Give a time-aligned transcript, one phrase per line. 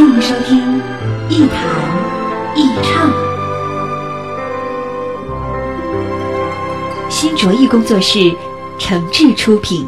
[0.00, 0.80] 欢迎收听
[1.28, 1.62] 一弹
[2.56, 3.12] 一唱，
[7.10, 8.34] 新卓艺工作室
[8.78, 9.86] 诚挚出品。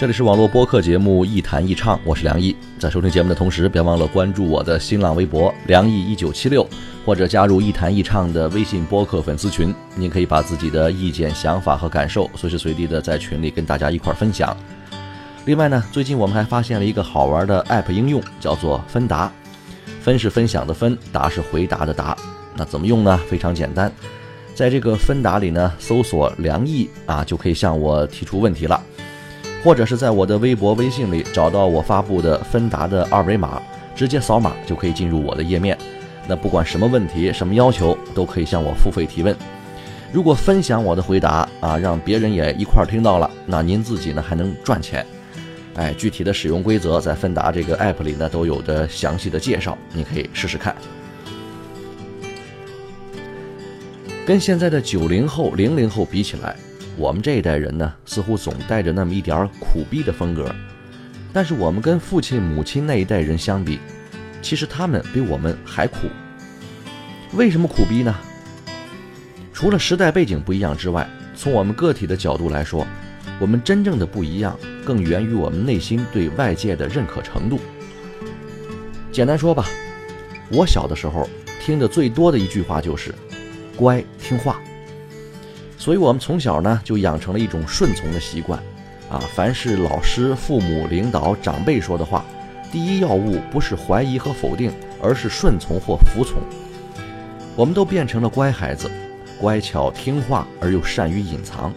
[0.00, 2.56] 这里是网络播客节目《一谈一唱》，我是梁毅。
[2.78, 6.66] 在收听节目的同时，别忘了关注我的新浪微博“梁毅一九七六”，
[7.04, 9.74] 或者加入“一谈一唱”的微信播客粉丝群。
[9.94, 14.56] 您可以把自己的意见、想法和感受随时随地的在群里跟大家一块分享。
[15.44, 19.30] 另外呢，最近我们还发现了一个好玩的 App 应用，叫做“分答”。
[20.00, 22.16] 分是分享的分，答是回答的答。
[22.56, 23.20] 那怎么用呢？
[23.28, 23.92] 非常简单，
[24.54, 28.82] 在这个分答里呢，搜索“梁毅”啊，就可以向我提出问题了。
[29.62, 33.60] 或者是在我的微博、微信里找到我发布的芬达的二维码，
[33.94, 35.76] 直接扫码就可以进入我的页面。
[36.26, 39.36] 那不管什么问题、什么要求，都可以向我付费提问。
[40.12, 45.04] 如果分享我的回答啊，让别人也一块儿听到了，那您自己呢还能赚钱。
[45.74, 50.74] 哎，具体的使用规则在芬达这个 app 里呢都有着详细的介绍，你可以试试看。
[54.26, 56.56] 跟现在的九零后、零零后比起来。
[57.00, 60.54] 我们这一代人呢，似乎总带着那么一点苦逼的风格，
[61.32, 63.78] 但是我们跟父亲、母亲那一代人相比，
[64.42, 65.96] 其实他们比我们还苦。
[67.32, 68.14] 为什么苦逼呢？
[69.50, 72.86] 除了时代背景不一样之外，从我们个体的角度来说，
[73.40, 74.54] 我们真正的不一样，
[74.84, 77.58] 更源于我们内心对外界的认可程度。
[79.10, 79.64] 简单说吧，
[80.50, 81.26] 我小的时候
[81.64, 83.14] 听的最多的一句话就是
[83.74, 84.60] “乖，听话”。
[85.90, 88.56] 所以，我们从小呢就养成了一种顺从的习惯，
[89.10, 92.24] 啊，凡是老师、父母、领导、长辈说的话，
[92.70, 94.70] 第一要务不是怀疑和否定，
[95.02, 96.36] 而是顺从或服从。
[97.56, 98.88] 我们都变成了乖孩子，
[99.40, 101.74] 乖巧听话而又善于隐藏，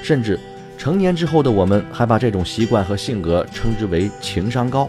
[0.00, 0.38] 甚至
[0.78, 4.88] 成年之后的我们还把这种习惯和性格称之为情商高。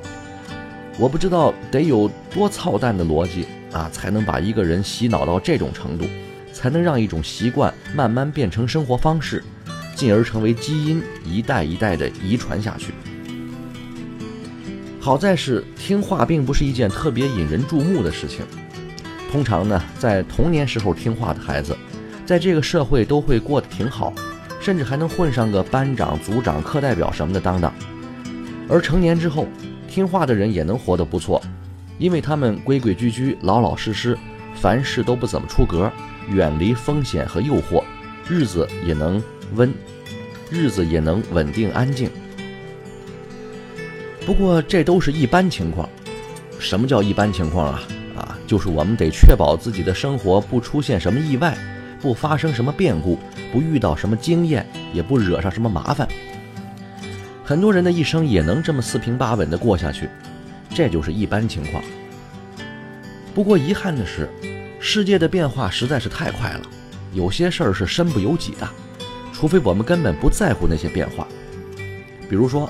[1.00, 6.06] 我不知道得有多操蛋的逻辑啊，才能把一个人洗脑到这种程度。
[6.56, 9.44] 才能让一种习惯慢慢变成生活方式，
[9.94, 12.94] 进而成为基因，一代一代的遗传下去。
[15.02, 18.46] 好在是听话并不是一件特别引人注目的事情。
[19.30, 21.78] 通常呢，在童年时候听话的孩子，
[22.26, 24.14] 在这个社会都会过得挺好，
[24.62, 27.72] 甚至还能混上个班长、组长、课代表什么的当当。
[28.70, 29.46] 而成年之后，
[29.90, 31.42] 听话的人也能活得不错，
[32.00, 34.18] 因为他们规规矩矩、老老实实，
[34.56, 35.92] 凡事都不怎么出格。
[36.30, 37.84] 远离风险和诱惑，
[38.28, 39.22] 日子也能
[39.56, 39.74] 温，
[40.50, 42.10] 日子也能稳定安静。
[44.26, 45.88] 不过这都是一般情况。
[46.60, 47.84] 什么叫一般情况啊？
[48.16, 51.56] 啊，就是我们得确保自己的生活不出现什么意外，
[52.02, 53.20] 不发生什么变故，
[53.52, 56.08] 不遇到什么经验，也不惹上什么麻烦。
[57.44, 60.10] 很多人的一生也能这么四平八稳地过下去，
[60.74, 61.84] 这就是一般情况。
[63.36, 64.28] 不过遗憾的是。
[64.88, 66.62] 世界的变化实在是太快了，
[67.12, 68.70] 有些事儿是身不由己的，
[69.34, 71.28] 除非我们根本不在乎那些变化。
[72.30, 72.70] 比如说，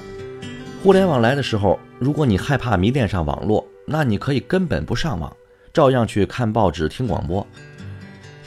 [0.82, 5.36] 互联网来的时候，如果你害怕迷恋上网络，那你可以根本不上网，
[5.74, 7.46] 照样去看报纸、听广播。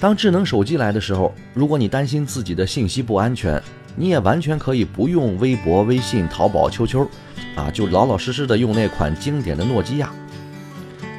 [0.01, 3.63] 当智能手机来的时候，如果你担心自己的信息不安全，
[3.95, 7.07] 你也完全可以不用微博、微信、淘宝、QQ，
[7.55, 10.11] 啊，就老老实实的用那款经典的诺基亚，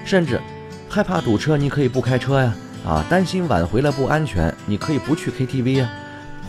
[0.04, 0.42] 甚至。
[0.90, 2.54] 害怕堵车，你可以不开车呀。
[2.86, 5.90] 啊，担心晚回来不安全，你可以不去 KTV 呀。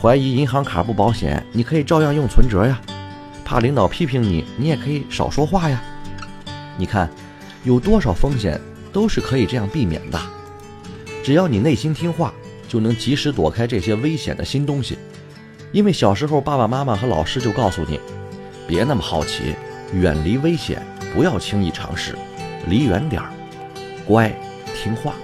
[0.01, 2.81] 怀疑银行卡不保险，你可以照样用存折呀。
[3.45, 5.83] 怕领导批评你，你也可以少说话呀。
[6.79, 7.11] 你看，
[7.65, 8.59] 有多少风险
[8.93, 10.19] 都是可以这样避免的。
[11.23, 12.33] 只要你内心听话，
[12.67, 14.97] 就能及时躲开这些危险的新东西。
[15.73, 18.01] 因为小时候爸爸妈妈和老师就告诉你，
[18.67, 19.55] 别那么好奇，
[19.93, 20.81] 远离危险，
[21.13, 22.17] 不要轻易尝试，
[22.69, 23.31] 离远点儿。
[24.11, 24.29] 乖，
[24.75, 25.15] 听话。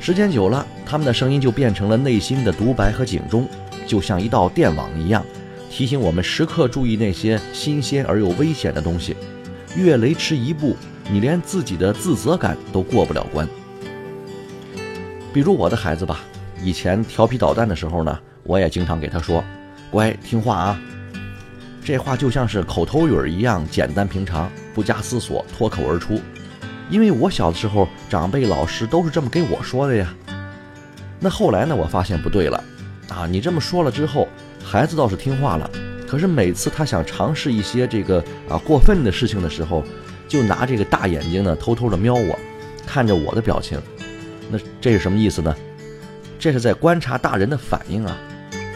[0.00, 3.48] 时间久了，他们的声音就变成了内心的独白和警钟，
[3.86, 5.24] 就像一道电网一样，
[5.70, 9.16] 提醒我们时刻注意那些新鲜而又危险的东西。
[9.76, 10.76] 越雷池一步，
[11.08, 13.48] 你连自己的自责感都过不了关。
[15.32, 16.18] 比如我的孩子吧，
[16.64, 19.44] 以前调皮捣蛋的时候呢，我也经常给他说
[19.88, 20.80] ：“乖，听话啊。”
[21.84, 26.20] 这话就像是口头语一样简单平常，不加思索，脱口而出。
[26.92, 30.12] 因为我小的时候，长辈老师都是这么给我说的呀。
[31.18, 32.62] 那后来呢，我发现不对了，
[33.08, 34.28] 啊，你这么说了之后，
[34.62, 35.70] 孩子倒是听话了，
[36.06, 39.82] 可是每次他想尝试一些这个啊过分的事情的时候，
[40.28, 42.38] 就拿这个大眼睛呢偷偷的瞄我，
[42.86, 43.80] 看着我的表情。
[44.50, 45.56] 那这是什么意思呢？
[46.38, 48.18] 这是在观察大人的反应啊。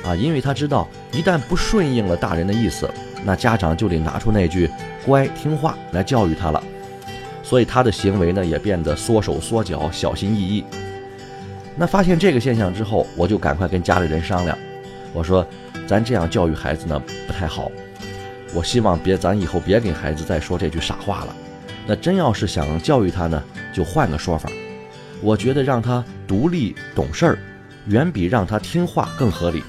[0.06, 2.88] 啊，因为他知道，一旦不顺应了大人的意思，
[3.26, 4.70] 那家长就得拿出那句
[5.04, 6.62] “乖听话”来教育他了，
[7.48, 10.64] 所以他的行为呢也变得缩手缩脚、小心翼翼。
[11.76, 14.58] 那发现这个现象之后，我就赶快跟家里人商量，
[15.12, 15.46] 我说
[15.86, 17.70] ：“咱这样教育孩子呢不太好，
[18.52, 21.36] 我希望别咱以后别给孩子再说这句傻话了。
[21.86, 23.40] 那真要是想教育他呢，
[23.72, 24.50] 就换个说法。
[25.22, 27.38] 我觉得让他独立懂事儿，
[27.86, 29.62] 远比让他听话更合理。”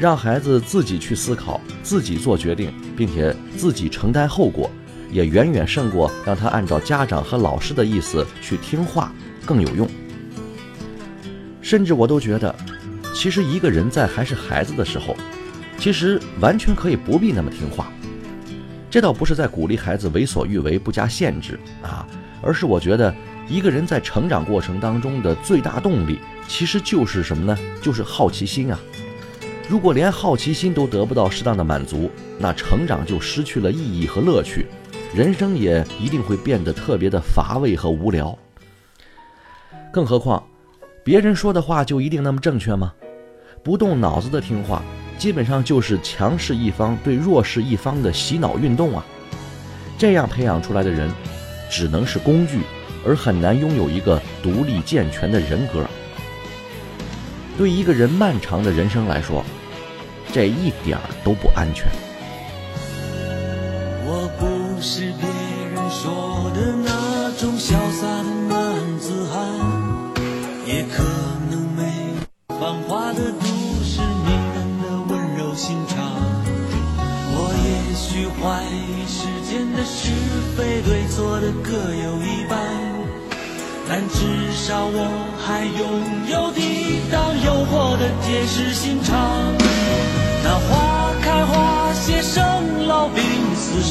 [0.00, 4.70] 让孩子自己去思考，自己做决定，并且自己承担后果，
[5.10, 9.12] 也远远胜过让他按照家长和老师的意思去听话
[9.44, 9.88] 更有用。
[11.60, 12.54] 甚至我都觉得，
[13.14, 15.16] 其实一个人在还是孩子的时候，
[15.78, 17.92] 其实完全可以不必那么听话。
[18.88, 22.06] 这倒不是在鼓励孩子为所欲为、不加限制啊，
[22.40, 23.14] 而是我觉得
[23.48, 27.58] 一个人在成长过程当中的最大动力，其实就是什么呢？
[27.82, 28.78] 就是好奇心啊。
[29.68, 34.66] 如果连好奇心都得不到适当的满足，那成长就失去了意义和乐趣，
[35.16, 38.36] 人生也一定会变得特别的乏味和无聊。
[39.90, 40.46] 更何况，
[41.02, 42.92] 别人说的话就一定那么正确吗？
[43.64, 44.82] 不动脑子的听话，
[45.16, 49.02] 基本上就是强势一方对弱势一方的洗脑运动啊！
[49.96, 51.10] 这样培养出来的人，
[51.70, 52.60] 只能是工具，
[53.06, 55.82] 而很难拥有一个独立健全的人格。
[57.56, 59.42] 对一个人漫长的人生来说，
[60.30, 61.86] 这一点儿都不安全。
[64.04, 65.26] 我不不是别
[65.72, 68.35] 人说的那种潇洒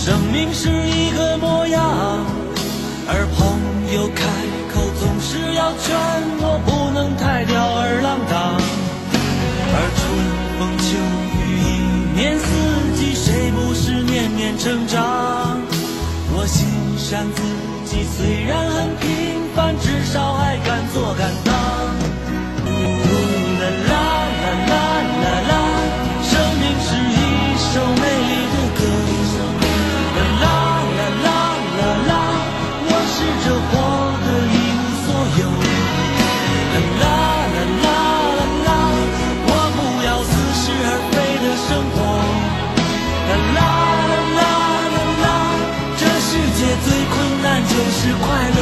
[0.05, 1.81] 生命是一个模样。
[3.09, 3.41] 而朋
[3.91, 4.21] 友开
[4.71, 5.97] 口总是要劝
[6.37, 8.53] 我不能太吊儿郎当。
[9.73, 10.05] 而春
[10.59, 10.85] 风秋
[11.33, 12.45] 雨一年四
[12.93, 15.59] 季，谁不是年年成长？
[16.37, 16.67] 我欣
[16.99, 17.41] 赏自
[17.89, 19.09] 己，虽然很平
[19.55, 19.73] 凡。
[19.79, 22.04] 至少还敢做敢当。
[48.05, 48.54] 是快乐。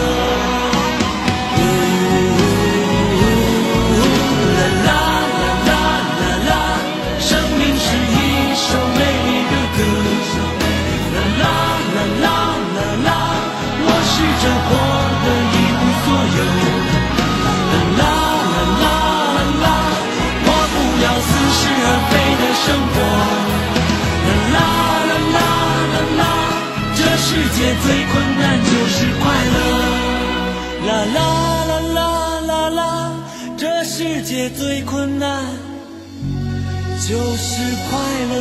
[37.06, 38.38] 就是快乐。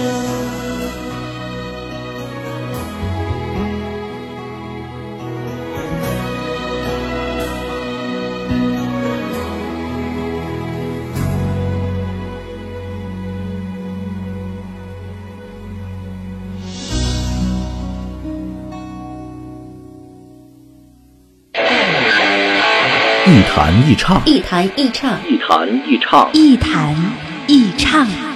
[23.26, 26.94] 一弹一唱，一弹一唱，一弹一唱，一弹
[27.48, 28.31] 一唱。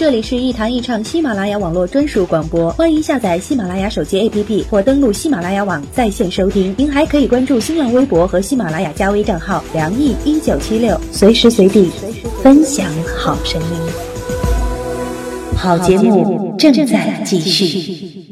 [0.00, 6.74] 这里是一弹一唱喜马拉雅网络专属广播，欢迎下载喜马拉雅手机 APP 或登录喜马拉雅网在线收听。
[6.78, 11.90] 您还可以关注新浪微博和喜马拉雅加微账号“梁毅一九七六”，随时随地
[12.42, 13.68] 分享好声音。
[15.54, 18.24] 好节目正在继续。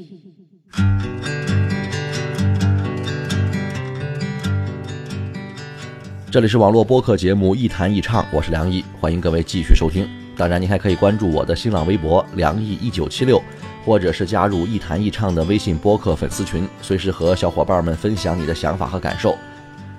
[6.30, 10.08] 这里是网络播客节目《一谈一唱》，我是梁毅，欢迎各位继续收听。
[10.38, 13.42] 当然，您还可以关注我的新浪微博“梁毅一九七六”，
[13.84, 19.36] 或者是加入“一谈一唱”的微信播客粉丝群，随时和小伙伴们分享你的想法和感受。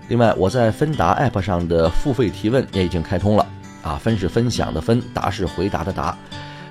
[0.07, 3.45] 另外，我在芬达 App 上的付费提问也已经开通了
[3.81, 6.17] 啊，分是分享的分，答是回答的答。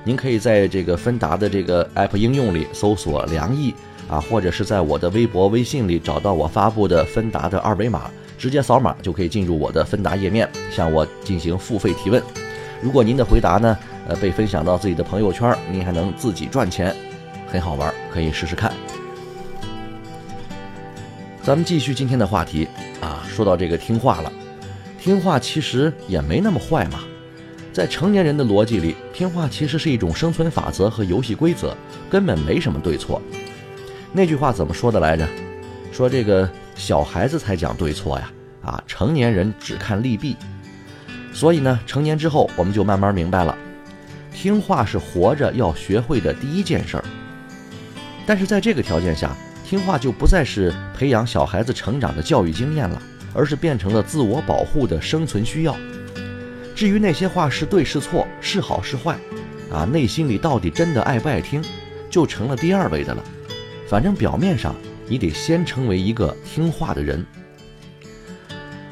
[0.02, 3.74] 您可以在这个芬达的这个 App 应用里搜索“梁毅”
[4.08, 8.10] 啊，或者是在我的微博、微信里找到我发布的芬达的二维码。
[8.38, 12.22] 直接扫码就可以进入我的芬达页面，向我进行付费提问。
[12.80, 16.94] 如果您的回答呢，呃，被分享到自己的朋友圈，您还能自己赚钱，
[17.46, 18.72] 很好玩，可以试试看。
[21.42, 22.68] 咱们继续今天的话题
[23.00, 24.32] 啊，说到这个听话了，
[25.00, 27.00] 听话其实也没那么坏嘛。
[27.72, 31.76] 在成年人的逻辑里，听话其实是一种生存法则和游戏规则，
[32.08, 33.20] 根本没什么对错。
[34.12, 35.26] 那句话怎么说的来着？
[35.92, 36.48] 说这个。
[36.78, 38.30] 小孩子才讲对错呀，
[38.62, 40.36] 啊，成年人只看利弊。
[41.38, 43.56] 所以呢，成年之后我们就慢慢明白了，
[44.34, 47.04] 听话是活着要学会的第一件事儿。
[48.26, 49.30] 但是在这个条件下，
[49.64, 53.00] 听话就不再是培养小孩子成长的教育经验了，
[53.32, 55.76] 而是变成了自我保护的生存需要。
[56.74, 59.16] 至于那些话是对是错，是好是坏，
[59.70, 61.62] 啊，内心里到底真的爱不爱听，
[62.10, 63.22] 就成了第二位的了。
[63.86, 64.74] 反正表面上。
[65.10, 67.24] 你得先成为一个听话的人，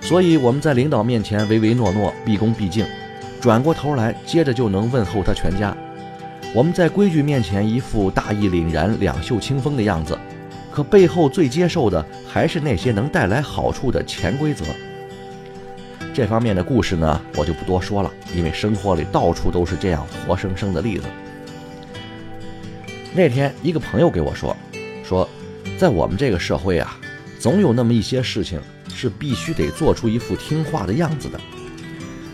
[0.07, 2.87] 所以我们在领导面前唯唯诺诺、毕恭毕敬，
[3.41, 5.77] 转过头来接着就能问候他全家；
[6.55, 10.17] 我们在规矩面前一副大义凛然、两袖清风的样子，
[10.71, 14.65] 可背后最接受的还是那些能带来好处的潜规则。
[16.15, 21.09] 这方面的故事呢，我就不多说了，因为生活里到处都是这样活生生的例子。
[23.13, 24.57] 那天一个朋友给我说，
[25.03, 25.29] 说。
[25.77, 26.97] 在我们这个社会啊，
[27.39, 28.59] 总有那么一些事情
[28.97, 31.39] 是必须得做出一副听话的样子的，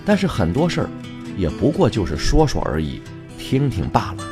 [0.04, 0.88] 但是很多事儿
[1.36, 3.02] 也不过就是说说而已，
[3.36, 4.24] 听听罢了。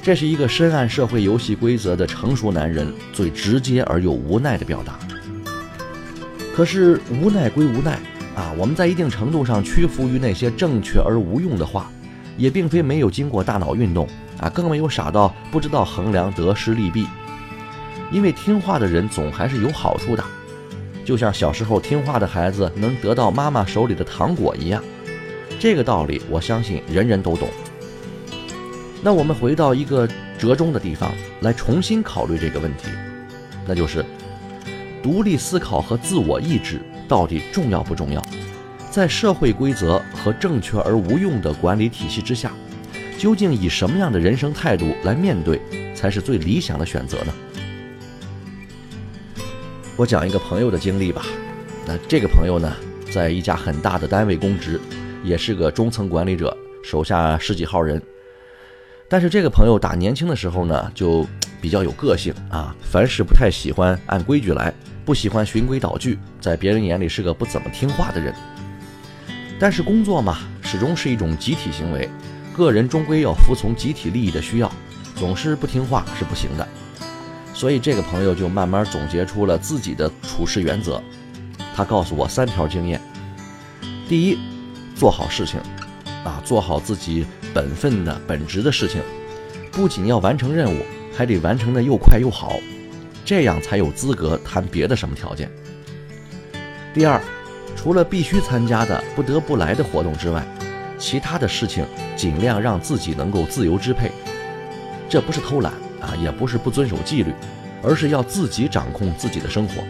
[0.00, 4.98] 这是一个深谙社会游戏规则的成熟男人最直接而又无奈的表达。
[6.54, 7.98] 可是无奈归无奈
[8.36, 11.90] 啊，我们在一定程度上屈服于那些正确而无用的话，
[12.36, 17.06] 也并非没有经过大脑运动啊，更没有傻到不知道衡量得失利弊。
[18.10, 20.22] 因为听话的人总还是有好处的，
[21.04, 24.82] 就像小时候听话的孩子能得到妈妈手里的糖果一样，
[25.58, 27.48] 这个道理我相信人人都懂。
[29.02, 32.88] 那我们回到一个折中的地方来重新考虑这个问题，
[33.66, 34.04] 那就是
[35.02, 38.22] 独立思考和自我意志到底重要不重要？
[38.90, 42.52] 在社会规则和正确而无用的管理体系之下，
[43.18, 45.60] 究竟以什么样的人生态度来面对
[45.96, 47.32] 才是最理想的选择呢？
[49.96, 51.24] 我讲一个朋友的经历吧。
[51.86, 52.72] 那这个朋友呢，
[53.12, 54.80] 在一家很大的单位供职，
[55.22, 58.00] 也是个中层管理者，手下十几号人。
[59.08, 61.26] 但是这个朋友打年轻的时候呢，就
[61.60, 64.72] 比较有个性啊，凡事不太喜欢按规矩来，
[65.04, 68.34] 不喜欢循规蹈矩，在别人眼里是个不怎么听话的人。
[69.60, 72.08] 但是工作嘛，始终是一种集体行为，
[72.56, 74.72] 个人终归要服从集体利益的需要，
[75.14, 76.66] 总是不听话是不行的。
[77.54, 81.02] 所以这个朋友就慢慢总结出了自己的处事原则。
[81.74, 83.00] 他告诉我三条经验：
[84.08, 84.38] 第一，
[84.94, 85.60] 做好事情，
[86.24, 89.00] 啊，做好自己本分的本职的事情，
[89.70, 90.82] 不仅要完成任务，
[91.16, 92.58] 还得完成的又快又好，
[93.24, 95.50] 这样才有资格谈别的什么条件。
[96.92, 97.20] 第二，
[97.74, 100.44] 除了必须参加的、不得不来的活动之外，
[100.98, 104.10] 其他的事情尽量让自己能够自由支配，
[105.08, 105.72] 这不是偷懒。
[106.02, 107.32] 啊，也不是不遵守纪律，
[107.82, 109.82] 而是要自己掌控自己的生活，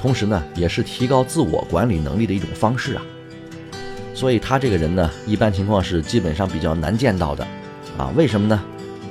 [0.00, 3.02] 同时呢，也是提高自我管理能力的一种方式啊。
[4.14, 7.46] 所以他这个人呢，一般情况是基本上比较难见到的，
[7.98, 8.62] 啊，为什么呢？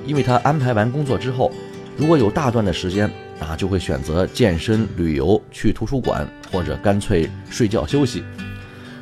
[0.06, 1.52] 因为他安排完工作之后，
[1.98, 8.24] 如果有大段的时间啊，就会选择健身、旅游、去图书馆，或者干脆睡觉休息。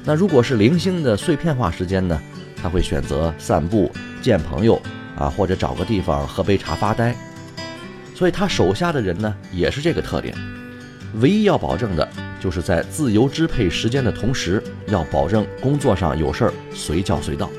[0.03, 2.19] 那如果是零星的碎片化时间呢，
[2.61, 3.91] 他会选择散步、
[4.21, 4.81] 见朋友
[5.17, 7.15] 啊，或者找个地方喝杯茶发呆。
[8.15, 10.35] 所以他手下的人呢，也是这个特点。
[11.21, 12.07] 唯一要保证的，
[12.39, 17.49] 就是在自由支配时间的同时，要保证工作上有事儿随叫随到。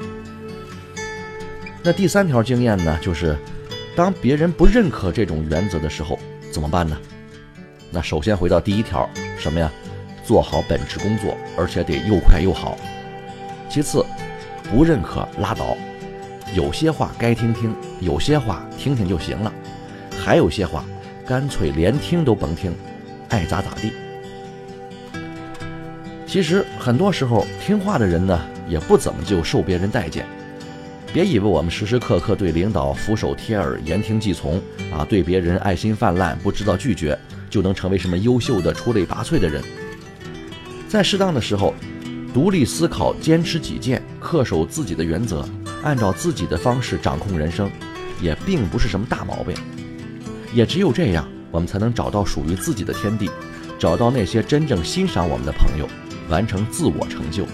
[1.83, 3.37] 那第三条经验呢，就是
[3.97, 6.19] 当别人不认可这种原则的时候，
[6.51, 6.97] 怎么办呢？
[7.91, 9.71] 那首先回到第一条，什么呀？
[10.25, 12.77] 做好本职工作，而且得又快又好。
[13.71, 14.05] 其次，
[14.71, 15.75] 不认可拉倒，
[16.55, 19.53] 有些话该听听，有些话听听就行了。
[20.19, 20.85] 还有些话，
[21.27, 22.75] 干脆连听都甭听，
[23.29, 23.93] 爱咋咋地。
[26.27, 28.39] 其实很多时候，听话的人呢，
[28.69, 30.27] 也不怎么就受别人待见。
[31.13, 34.61] 别以为我们时时刻刻对领导俯首帖耳、言听计从
[34.93, 39.63] 啊，对别人爱心泛滥、不知道拒绝，就能成为什么优秀的、出类拔萃的人。
[40.87, 41.75] 在适当的时候，
[42.35, 45.49] 独立思考、坚持己见、恪守自己的原则，
[45.83, 47.71] 按照自己的方式掌控人生，
[48.21, 49.55] 也并不是什么大毛病。
[50.53, 53.31] 也只有这样，我们才能找到属于自己的天地，
[53.79, 55.89] 找到那些真正欣赏我们的朋友，
[56.29, 57.47] 完成自我成就。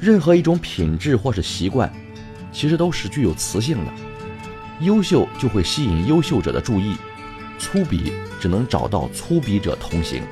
[0.00, 1.92] 任何一种品质或是习惯，
[2.52, 3.92] 其实都是具有磁性的。
[4.80, 6.94] 优秀就会吸引优秀者的注意，
[7.58, 10.22] 粗鄙只能找到粗鄙者同行。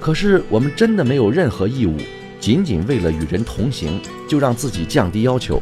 [0.00, 1.96] 可是我们真的没有任何义务，
[2.40, 5.60] 仅仅为了与人同行，就让自己降低要求；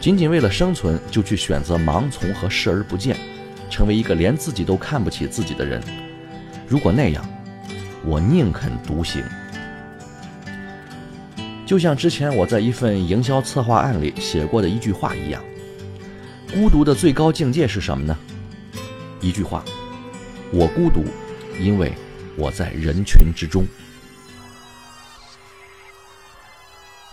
[0.00, 3.16] 仅仅为了生存，就去选择盲从和视而不见，
[3.70, 5.82] 成为一个连自己都看不起自己的人。
[6.66, 7.26] 如果那样，
[8.04, 9.22] 我宁肯独行。
[11.64, 15.42] 就像之前我在一份营销策划案里写过的一句话一样：
[16.52, 18.16] 孤独的最高境界是什么呢？
[19.20, 19.64] 一句话，
[20.50, 21.04] 我孤独，
[21.60, 21.92] 因为。
[22.40, 23.66] 我在人群之中。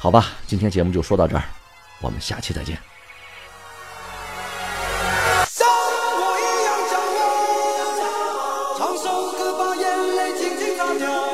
[0.05, 1.41] 好吧，今天节目就说到这儿，
[1.99, 2.77] 我们下期再见。
[5.47, 11.24] 像我一样将我，唱首歌把眼泪轻轻擦掉。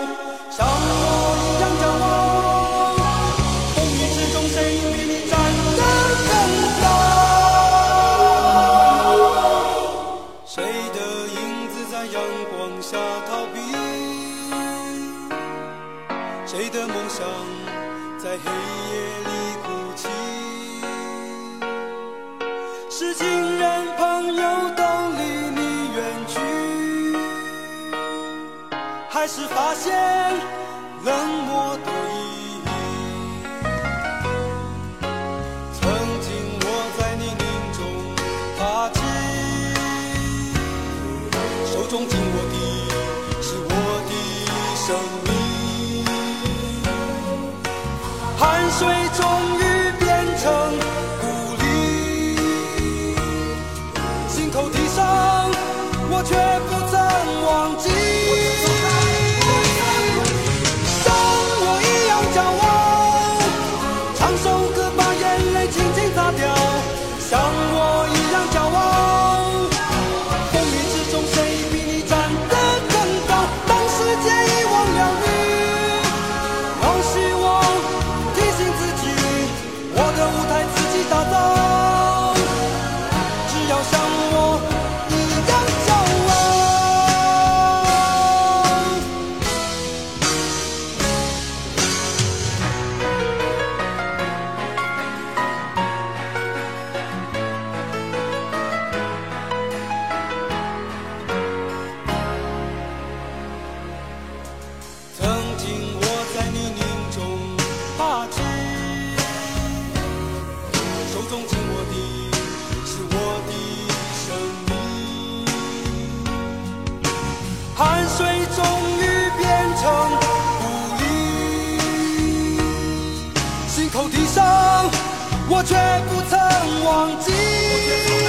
[125.61, 125.75] 我却
[126.09, 128.20] 不曾忘记。